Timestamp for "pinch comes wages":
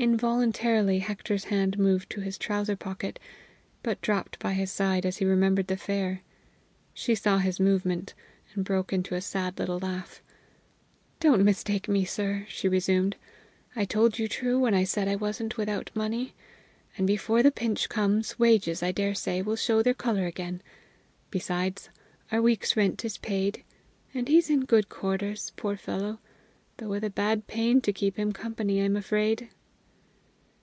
17.50-18.84